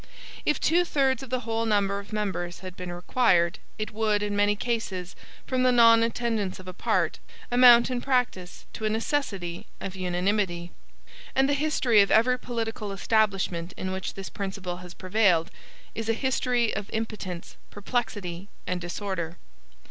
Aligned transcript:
If 0.47 0.59
two 0.59 0.83
thirds 0.83 1.21
of 1.21 1.29
the 1.29 1.41
whole 1.41 1.63
number 1.67 1.99
of 1.99 2.11
members 2.11 2.61
had 2.61 2.75
been 2.75 2.91
required, 2.91 3.59
it 3.77 3.91
would, 3.91 4.23
in 4.23 4.35
many 4.35 4.55
cases, 4.55 5.15
from 5.45 5.61
the 5.61 5.71
non 5.71 6.01
attendance 6.01 6.59
of 6.59 6.67
a 6.67 6.73
part, 6.73 7.19
amount 7.51 7.91
in 7.91 8.01
practice 8.01 8.65
to 8.73 8.85
a 8.85 8.89
necessity 8.89 9.67
of 9.79 9.95
unanimity. 9.95 10.71
And 11.35 11.47
the 11.47 11.53
history 11.53 12.01
of 12.01 12.09
every 12.09 12.39
political 12.39 12.91
establishment 12.91 13.73
in 13.77 13.91
which 13.91 14.15
this 14.15 14.31
principle 14.31 14.77
has 14.77 14.95
prevailed, 14.95 15.51
is 15.93 16.09
a 16.09 16.13
history 16.13 16.75
of 16.75 16.89
impotence, 16.89 17.55
perplexity, 17.69 18.49
and 18.65 18.81
disorder. 18.81 19.37